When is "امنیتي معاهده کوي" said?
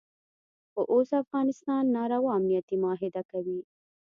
2.37-3.59